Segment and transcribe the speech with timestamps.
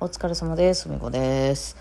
[0.00, 0.88] お疲れ様です。
[0.88, 1.76] みこです。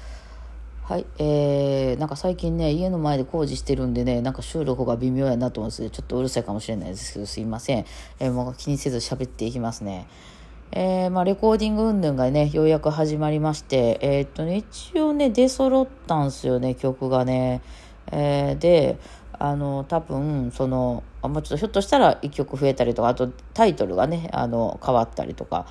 [0.86, 7.86] はい、えー、なんか最近ね、家の前で工事してるんでね、なんか収録が微妙やなと思うんですけど、ちょっとうるさいかもしれないですけど、すいません。
[8.20, 10.08] えーもう気にせず喋っていきますね。
[10.72, 17.62] えー、まあ、レコーディング云々がね、ようやく始まりまして、えーっとね、一応ね、出揃ったんすよね、曲がね。
[18.12, 18.98] えーで、
[19.34, 25.68] あの、多分、その、もうちょっとひょっとしたら1曲増えたりとか、あとタイトルがね、あの、変わったりとか、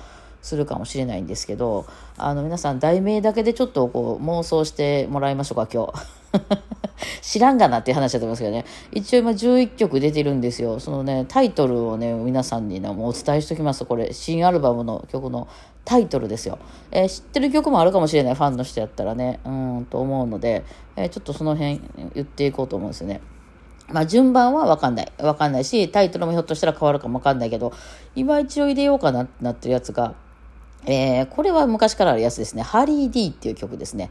[0.47, 1.85] するかもしれないんですけど
[2.17, 6.17] あの皆さん題名だけでちょっとこう妄想してもらいましょうか今日。
[7.21, 8.65] 知らんがなっていう話だと思いますけどね。
[8.91, 10.79] 一応今11曲出てるんですよ。
[10.79, 13.85] そのねタイトルをね皆さんにねもうお伝えしておきます。
[13.85, 15.47] これ新アルバムの曲の
[15.85, 16.59] タイトルですよ、
[16.91, 18.35] えー知ってる曲もあるかもしれない。
[18.35, 19.39] ファンの人やったらね。
[19.45, 20.63] うんと思うので、
[20.95, 21.81] えーちょっとその辺
[22.13, 23.21] 言っていこうと思うんですよね。
[23.89, 25.11] まあ順番は分かんない。
[25.17, 27.71] 分かんないし、タイトルもひょっとしたら変わるかも分かんないけど、
[28.15, 30.15] 今一応入れようかなってなってるやつが、
[30.85, 32.61] えーこれは昔からあるやつですね。
[32.61, 34.09] ハリー D っていう曲ですね。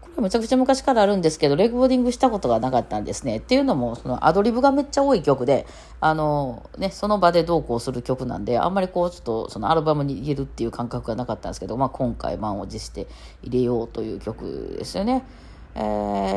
[0.00, 3.38] これむちゃくちゃ昔からあるんですけど、レコーディングしたことがなかったんですね。
[3.38, 5.66] っていうのも、そのアドリブがめっちゃ多い曲で、
[6.00, 13.08] あの、ね、その場でどうこうする曲なんで、あんまりこう、ちょっとそのアルバムに入れるっていう感覚がなかったんですけど、まあ今回満を持して
[13.42, 15.24] 入れようという曲ですよね。
[15.74, 15.80] え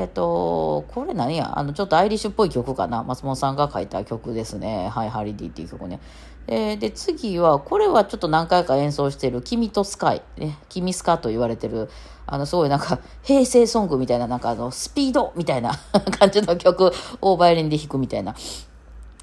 [0.06, 1.60] ー、と、これ何や？
[1.60, 4.90] あの、ちょっとアイリッシュっぽい曲かな松本さんが書いた曲ですね。
[4.90, 6.00] はい、ハリディっていう曲ね。
[6.48, 10.22] えーで、次は、これはちょっと何回か演奏してる、君とスカイ。
[10.38, 11.90] ね、君スカと言われてる、
[12.26, 15.74] あの、すごいなんか、平成ソングみたいな、なんかあの、スピードみたいな
[16.20, 18.34] 感じの曲をバイオリンで弾くみたいな。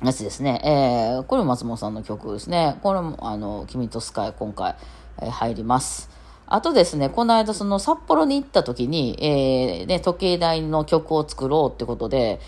[0.03, 0.61] やつですね。
[0.65, 2.79] えーこれも松本さんの曲ですね。
[2.83, 4.77] これも、あの、君とスカイ、今回、
[5.23, 6.11] えー入ります。
[6.47, 12.39] あとですね、この間、その札幌に行った時に、えーね、時計台の曲を作ろうってことで、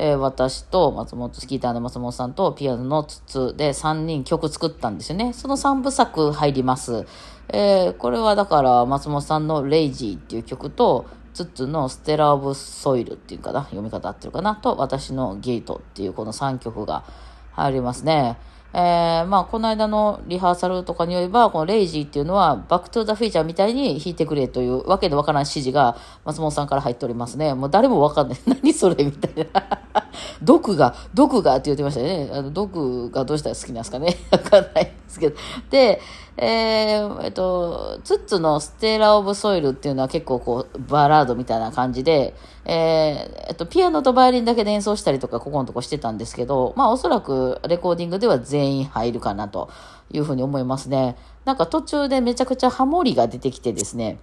[0.00, 5.32] えー私と松本、スキーターの松本さんとピアノの筒で3人曲作ったんですよね。
[5.32, 7.04] その3部作入ります。
[7.48, 17.04] えーこれはだから松本さんのレイジーっていう曲と、ツッツのステラ・オブ・ソイルっていうかな、読み方合ってるかな、と私のゲートっていうこの3曲が
[17.52, 18.38] 入りますね。
[18.74, 27.54] えーまあ、この間のリハーサルとかによれば、このレイジーっていうのは、バックトゥーザフィーチャーみたいに弾いてくれというわけでわからん指示が松本さんから入っておりますね。
[27.54, 28.38] もう誰もわかんない。
[28.46, 29.80] 何それみたいな。
[30.42, 32.30] 毒が、毒がって言ってましたよね。
[32.30, 34.16] あの、毒がどうしたら好きなんですかね。
[34.30, 35.36] わかんないですけど。
[35.70, 36.00] で、
[36.36, 49.68] えーえっと、ツッツのステーラ・オブ・ソイルっていうのは結構こう、バラードみたいな感じで、えーえっと、ピアノとバイオリンだけで演奏したりとか、ここのとこしてたんですけど、まあおそらくレコーディングでは全員入るかなと
[50.10, 51.16] いうふうに思いますね。
[51.44, 54.20] なんか途中でめちゃくちゃハモリが出てきてですね、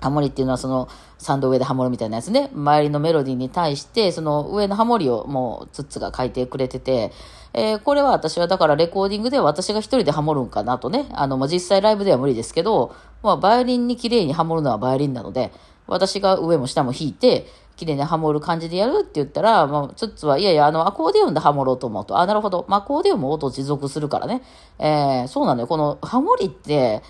[0.00, 2.50] ハモリっていうのはそのサンド上でハモるみたいなやつね。
[2.54, 7.12] 周りのメロディーに対して、その上のハモリをもうツッツが書いてくれてて、
[7.54, 11.06] えーこれは私はだからレコーディングでは私が一人でハモるんかなとね。
[11.12, 15.52] あの、まあ、実際ライブでは無理ですけど、まあ、バイオリンに綺麗にハモるのはバイオリンなので、
[15.86, 22.64] 私が上も下も弾いて、綺麗にハモる感じでやるって言ったら、まあ、ツッツは、いやいや、あの、アコーディオンでハモろうと思うと、あ、なるほど。
[22.68, 24.42] まあ、アコーディオンも音持続するからね。
[24.78, 25.66] えーそうなのよ。
[25.66, 27.02] このハモリって、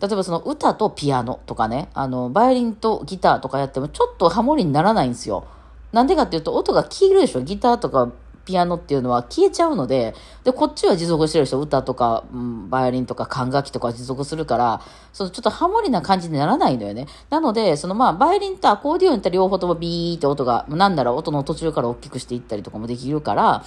[0.00, 5.44] 例えばその歌とピアノとかね、あの、バイオリンとギターとかやってもちょっとハモリにならないんですよ。
[5.92, 8.12] なんでかっていうと音が消えるでしょギターとか
[8.48, 14.80] ピアノっていうのは消えちゃうので、で、こっちは持続してる人歌とか、うん、バイオリンとか管楽器とか持続するから、
[15.12, 17.06] そのちょっとハモリな感じにならないのよね。
[17.28, 23.64] なので、そのまあ、バイオリンとアコーディオンって両方ともビーって音が、なんなら音の途中から大きくしていったりとかもできるから、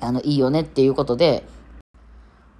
[0.00, 1.44] あの、いいよねっていうことで、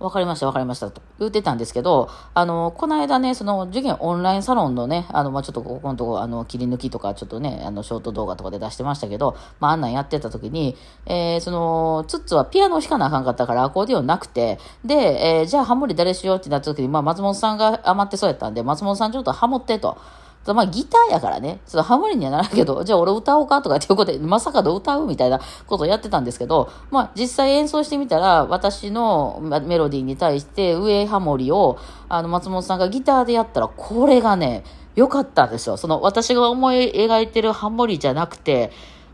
[0.00, 10.74] わかりました、わかりました、と言ってたんですけど、あの、この間ね、その、受験オンラインサロンのね、あの、まあ、ちょっとここのとこ、あの、切り抜きとか、ちょっとね、あの、ショート動画とかで出してましたけど、まあ、あんなんやってた時に、
[11.04, 14.94] えー、その、ツッツはピアノを弾かなあかんかったから、アコーディオンなくて、で、
[15.40, 19.98] えーじゃあハモリ誰しようってなった時に、まあ、松本さんが余ってそうやったんで、松本さんちょっとハモってと。
[20.46, 31.76] まあギターやからね、そのハモリにはならんけど、 じゃあ俺歌おうかとかっていうことで、まさかの歌うみたいなことをやってたんですけど、まあ実際演奏してみたら、私のメロディーに対して上ハモリを、
[32.08, 34.64] あの松本さんがギターでやったら、これがね、
[34.96, 35.76] 良かったんですよ。
[35.76, 38.72] その私が思い描いてるハモリじゃなくて、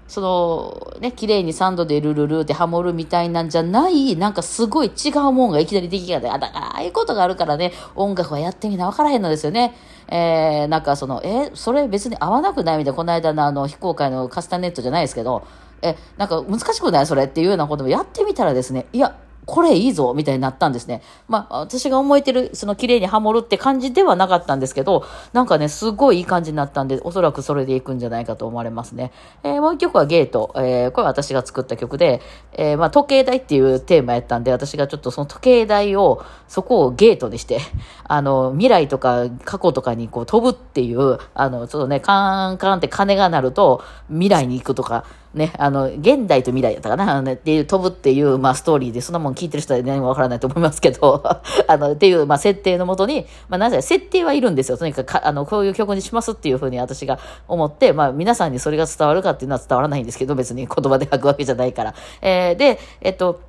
[0.08, 9.74] その、ね、綺麗にサンドでルルルってハモるみたいなんじゃない、なんかすごい違うもんがいきなり出来がって、あ、だからああいうことがあるからね、音楽はやってみな分からへんのですよね。
[10.08, 15.44] えー、なんかその、え、それ別に合わなくないみたいな、この間のあの、非公開のカスタネットじゃないですけど、
[15.82, 17.06] え、なんか難しくない？
[17.06, 19.16] それっていうようなこともやってみたらですね、いや、
[19.46, 21.02] これいいぞみたいになったんですね。
[21.28, 29.12] まあ、私が思えてる、その綺麗にハモるって感じではなかったんですけど、なんかね、すごいいい感じになったんで、おそらくそれでいくんじゃないかと思われますね。
[29.44, 30.52] えー、もう一曲はゲート。
[30.56, 32.20] えー、これは私が作った曲で、
[32.52, 37.60] えー、まあ、時計台っていうテーマやったんで、私がちょっとその時計台を、そこをゲートにして、
[38.04, 45.04] あの、未来とか過去とかにこう飛ぶっていう、あの、ちょっとね、カーンカーンって鐘が鳴ると、未来に行くとか、
[45.36, 51.22] ね、あの、現代と未来やったかな、あのねっていう、飛ぶっていう、まあ、ストーリーで、そんなもん聞いてる人は何もわからないと思いますけど、
[51.68, 54.78] あの、っていう、まあ、設定のもとに、まあ、なぜ、設定はいるんですよ。
[54.78, 57.18] とにかく、あの、こういう曲にしますっていうふうに私が
[57.48, 61.94] 思って、まあ、皆さんにそれが伝わるかっていうのは伝わらないんですけど、別に言葉で書くわけじゃないから。
[62.22, 63.40] えー、で、えっと、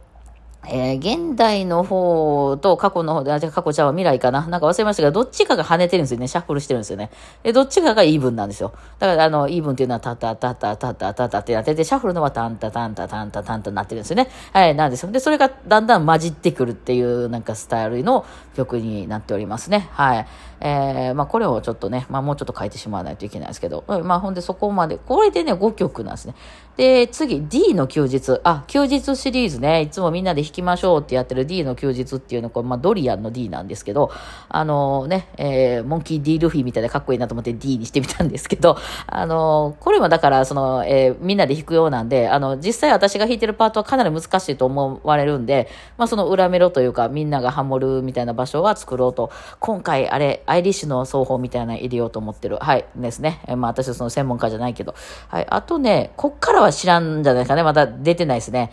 [0.70, 6.28] えー、現代の方と過去の方で、あ、じゃ過去ちゃう未来かななんか忘れましたけど、どっちかが跳ねてるんですよね。
[6.28, 7.10] シャッフルしてるんですよね。
[7.44, 8.74] で、どっちかがイーブンなんですよ。
[9.00, 14.30] だから、あの、イーブンっていうのは、タタタタタタタってなってて、シャッフルのはタンタタンタタンタタンタなってるんですよね。
[14.54, 15.12] はい、なんですよ。
[15.12, 18.26] で、それがだんだん混じってくるっていう、なんかスタイルの
[18.56, 19.90] 曲になっておりますね。
[19.92, 20.28] はい。
[20.60, 26.36] えー、まあ、これをちょっとね、まあ、もうちょっと変えてしまわないといけないですけど、まあ、ほんでそこまで、これでね、5曲なんですね。
[26.78, 28.40] で、次、D の休日。
[28.44, 34.12] あ、休日シリーズね、いつもみんなで弾きましょうってやってる D の休日っていうのは、まあ、ドリアンの D なんですけど、
[34.48, 38.78] あのね、えー、モンキー D ルフィみたいでかっこいいなと思って D にしてみたんですけど、
[39.08, 52.58] あのこれはだから、その、えー、みんなで弾くようなんで、あの、実際私が弾いてるパートはかなり難しいと思われるんで、まあ、その裏メロというか、みんながハモるみたいな場所は作ろうと、今回、あれ、アイリッシュの奏法みたいなの入れようと思ってる。
[52.58, 53.42] はい、ですね。
[53.48, 54.94] えー、まあ、私はその専門家じゃないけど。
[55.30, 57.64] はい、あとね、こっからはは知らんじゃないですかね。
[57.64, 58.72] まだ出てないですね。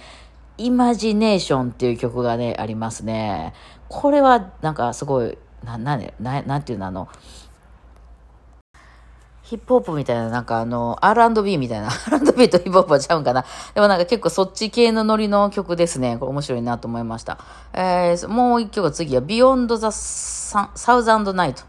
[0.56, 3.54] イマジネーションっていう曲がね、ありますね。
[3.88, 7.08] これはなんかすごい、な、な、ななんていうの、あの、
[9.42, 13.44] ヒップホップみたいな、なんかあの、R&B みたいな、 R&B とヒップホップはちゃうんかな。
[13.74, 16.16] でもなんか結構そっち系のノリの曲ですね。
[16.18, 17.38] これ面白いなと思いました。
[17.72, 19.86] えー、もう一曲次は Beyond the
[20.76, 21.64] Thousand Night。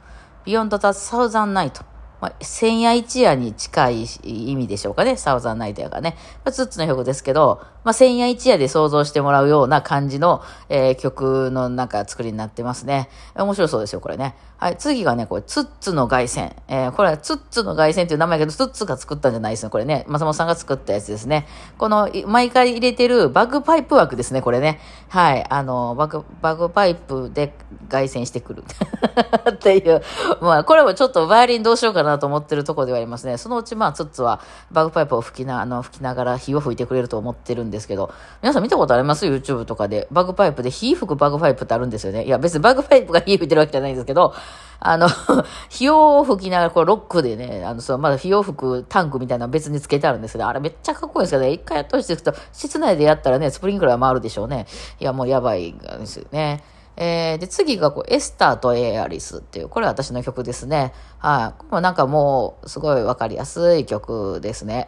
[0.45, 1.94] Beyond the Thousand Night。
[2.21, 5.17] まあ、千夜一夜に近い意味でしょうかね。
[5.17, 6.15] サウザンナイトやがね。
[6.44, 13.09] まあ、ツッツの曲ですけど、まあ、千夜一夜で想像してもらうような感じの、えー、曲のなんか作りになってますね。
[13.35, 14.35] 面白そうですよ、これね。
[14.57, 16.56] はい、次がね、これ、ツッツの凱旋。
[16.67, 19.69] えー、これはツッツの凱旋っていう名前やけど、ツッツが作ったんじゃないですね。
[19.69, 21.45] これね、松本さんが作ったやつですね。
[21.77, 24.79] この、毎回入れてるバグパイプ枠ですね、これね。
[25.09, 27.53] はい、あの、バグ、バグパイプで
[27.89, 28.63] 凱旋してくる。
[29.51, 30.01] っていう。
[30.41, 33.38] まあ、これもちょっとバイオリンどうしようかなと思ってるとこではありますね。
[33.38, 34.42] そのうち、まあ、ツッツは
[34.72, 40.07] バグパイプを吹きな、あの、吹きながら火を吹いてくれると思ってるんですけど、皆さん見たことあります ?YouTube とかで。
[40.12, 42.25] バグパイプで火吹くバグパイプってあるんですよね。
[42.25, 44.34] いや、別にバグパイプが火吹いてるわけじゃないんですけど、
[44.80, 45.07] あの、
[45.69, 54.68] 火を吹きながら、こう、ロックでね、あの、そう、まだ火を吹くタンクみたいなの別につけてあるんですけど、あれめっちゃかっこいいんですけどね、一回やってほしいですけど、室内でやったらね、スプリンクラー回るでしょうね。
[55.00, 56.63] いや、もうやばいですよね。
[56.97, 60.94] えー、で、次がこう、エスターとエアリスっていう、これは私の曲ですね。
[61.19, 64.86] はい、これもなんかもう、すごいわかりやすい曲ですね。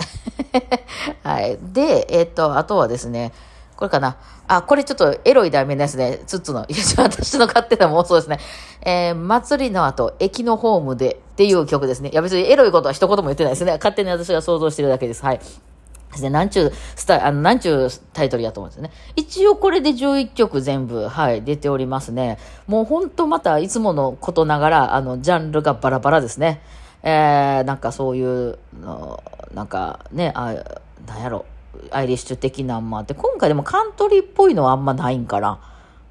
[1.24, 1.58] はい。
[1.74, 3.34] で、えっ、ー、と、あとはですね、
[3.76, 4.18] これかな。
[4.48, 6.20] あ、これちょっとエロい題名ですね。
[6.26, 6.66] ツッツの。
[6.68, 8.40] いや、私の勝手な妄想ですね。
[8.82, 12.10] えー、祭りの後、駅のホームでっていう曲ですね。
[12.10, 13.74] いや、別にエロいことは一言も言ってないですね。
[13.74, 15.24] 勝手に私が想像してるだけです。
[15.24, 15.40] はい。
[16.22, 16.30] で。
[16.30, 18.92] なんちゅう、スタあの、なんちゅうタイトルやと思うんですよね。
[19.16, 22.38] 一応これで11曲全部、はい、出ておりますね。
[22.68, 26.62] もうほんとまたいつものことながら、あの、ジャンルがバラバラですね。
[27.04, 29.24] えー、なんかそういうの、
[29.54, 30.54] なんかね、あ、
[31.08, 31.46] なんやろ。
[31.92, 35.60] アイリッシュ的なんもあって、今回でもカントリーっぽいのはあんまないんかな。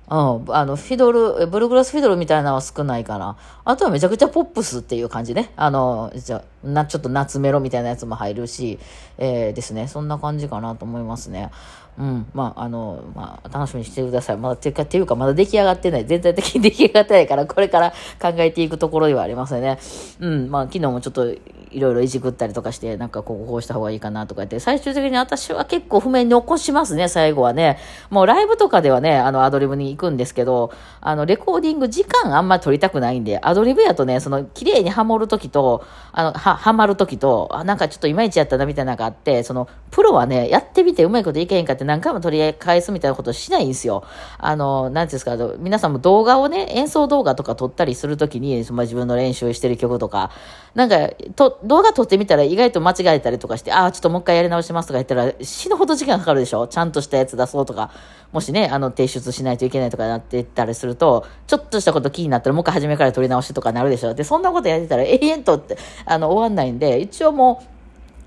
[0.09, 3.37] うん、あの、フィドル、ブルグラスフィドルみたいなのは少ないかな。
[3.69, 5.51] あとはめちゃくちゃポップスっていう感じね。
[5.57, 8.79] あの、じゃな、ちょっと夏メロみたいなやつも入るし、
[9.19, 9.89] えー、ですね。
[9.89, 11.51] そんな感じかなと思いますね。
[11.99, 14.37] うん、まあ、あの、まあ、楽しみにしてください。
[14.37, 16.05] まだ、てか、ていうか、まだ出来上がってない。
[16.05, 17.91] 全体的に 出来上がってないから、これから
[18.23, 19.79] 考えていくところではありますよね。
[20.21, 21.35] うん、まあ、昨日もちょっと、
[21.77, 27.79] いろいろいじくったりとかして、なんかこここうした方がいいかなとか言って、最終的に私は結構譜面に起こしますね、最後はね。
[28.09, 35.83] もうライブとかではね、あの、アドリブに行くんですけど、あの、レコーディング時間あんまり取りたくないんで、アドリブやとね、その、綺麗にハモるときと、
[36.13, 44.05] あの、は、はまるときと、あ、なんかちょっといまいちやったなみたいなのがあって、その、プロはね、やってみてうまいこといけへんかって何回も取り返すみたいなことしないんですよ。
[44.37, 50.31] あの、なんていうんですか、皆さんも動画をね、演奏動画とか撮ったりするときに、その自分の練習してる曲とか、
[50.75, 57.91] なんか、と、動画撮ってみたら意外と間違えたりとかして、ああ、ちょっともう一回やり直しますとか言ったら、死ぬほど時間かかるでしょちゃんとしたやつ出そうとか、
[58.33, 67.67] もしね、あの、提出しないといけないとかなってたりすると、ちょっとしたこと気になったらもう一回初めから撮り直しとかなるでしょで、そんなことやってたら 永遠とって、あの、終わんないんで、一応もう、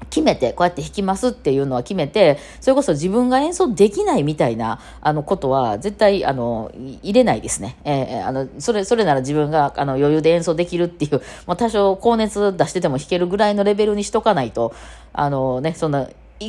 [0.09, 6.71] 決めて、こうやって弾きますっていうのは決めて、それこそ自分が演奏できないみたいな、あの、ことは絶対、あの、
[7.03, 7.77] 入れないですね。
[7.83, 14.73] えー、あの、それ、それなら自分が、あの、余裕で演奏できるっていう、もう多少高熱出してても弾けるぐらいのレベルにしとかないと、
[15.13, 16.07] あのね、そんな、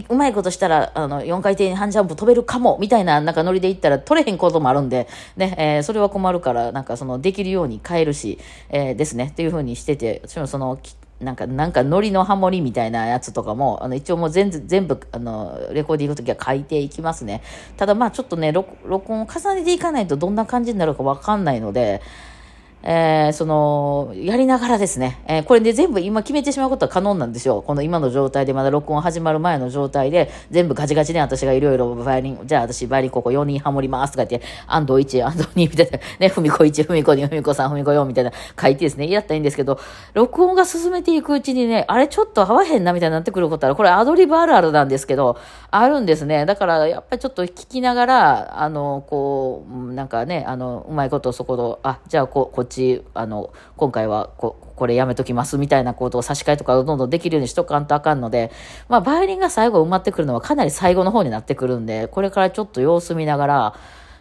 [0.08, 10.78] うまいことしたら、あの、4回転半ジャンプ飛べるかも、みたいな、なんかノリで行ったら取れへんこともあるんで、ね、えー、それは困るから、なんかその、できるように変えるし、えー、ですね、っていうふうにしてて、私もその、
[11.20, 17.42] なんか、なんか、ノリのハモリみたいなやつとかも、あの、一応もう全全部、あの、レコーディングの時は書いていきますね。
[17.76, 22.00] ただまあちょっとね、録音を重ねていかないとどんな感じになるかわかんないので、
[22.82, 27.62] えー、その、やりながらですね、えー、これで全部今決めてしまうことは可能なんですよ。
[27.62, 39.78] この今の状態で、まだ録音始まる前の状態で、全部ガチガチで私がいろいろバイオリン、じゃあ私バイオリンここ4人ハモりますとか言って、安藤1、安藤2みたいな、ね、ふみこ1、ふみこ2、ふみこ3、ふみこ4みたいな書いてですね、やったらいいんですけど、
[40.14, 45.36] 録音が進めていくうちにね、あれちょっと合わへんなみたいになってくることは、これアドリブあるあるなんですけど、
[45.70, 46.46] あるんですね。
[46.46, 58.50] だからやっぱりちょっと聞きながら、あの、こう、なんかね、あの、うまいことそこの、あ、じゃあこ、こっち、あの、今回はここれやめときますみたいなことを差し替えとかどんどんできるようにしとかんとあかんので、
[58.88, 63.74] まあ、バイオリンが最後埋まってくるのはかなり最後の方になってくるんで、これからちょっと様子見ながら、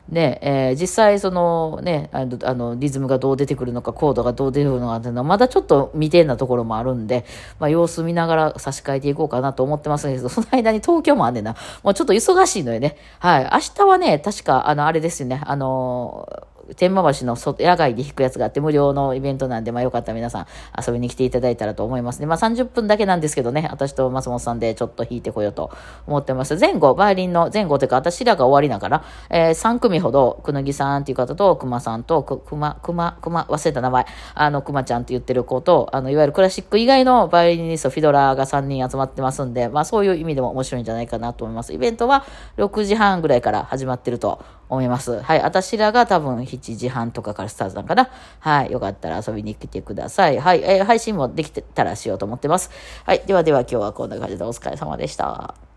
[0.09, 7.25] ね、えー、実際そのね、あの、あのリズムがどう出てくるのか、コードがどう出るのかっていうのは、まだちょっと未定なところもあるんで、
[7.59, 11.55] まあ様子見ながら差し替えていこうかなと思ってますけど、その間に東京もあんねんな。
[11.83, 12.97] もうちょっと忙しいのよね。
[13.19, 13.43] はい。
[13.51, 16.27] 明日はね、確か、あの、あれですよね、あの
[16.75, 20.47] 天満橋の外野外で弾くやつがあって無料のイベントなんで、まあよかったら皆さん
[20.77, 22.25] 遊びに来ていただいたらと思いますね。
[22.25, 25.71] まあ30分だけなんですけどね、私と松本さんでちょっと弾いてこようと
[26.07, 26.55] 思ってます。
[26.57, 41.73] 前後、バイオリンの前後というか、私らが終わりだから、えー、3組ほど、くぬぎさんっていう方と、くまさんと、く、くま、くま、くま、忘れた名前、あの、くまちゃんって言ってる子と、あの、いわゆるクラシック以外のバイオリニスト、フィドラーが3人集まってますんで、まあそういう意味でも面白いんじゃないかなと思います。
[41.73, 42.25] イベントは
[42.57, 45.19] 6時半ぐらいから始まってると思います。
[45.21, 45.41] はい。
[45.41, 48.09] 私らが多分7時半とかからスタートなんかな。
[48.39, 48.71] はい。
[48.71, 50.39] よかったら遊びに来てください。
[50.39, 50.61] はい。
[50.63, 52.69] えー、配信もできてたらしようと思ってます。
[53.03, 53.23] はい。
[53.25, 55.68] ではでは今日はこんな感じでお疲れ様でした。